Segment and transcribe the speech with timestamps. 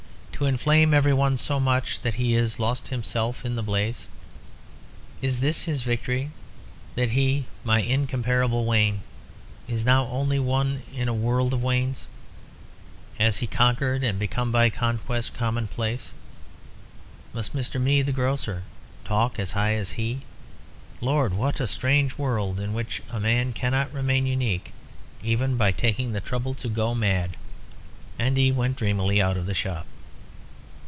[0.41, 4.07] "To inflame every one so much that he is lost himself in the blaze.
[5.21, 6.31] Is this his victory
[6.95, 9.01] that he, my incomparable Wayne,
[9.67, 12.07] is now only one in a world of Waynes?
[13.19, 16.11] Has he conquered and become by conquest commonplace?
[17.33, 17.79] Must Mr.
[17.79, 18.63] Mead, the grocer,
[19.05, 20.21] talk as high as he?
[21.01, 21.33] Lord!
[21.35, 24.73] what a strange world in which a man cannot remain unique
[25.21, 27.37] even by taking the trouble to go mad!"
[28.17, 29.85] And he went dreamily out of the shop.